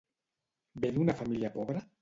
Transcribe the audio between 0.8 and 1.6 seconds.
Ve d'una família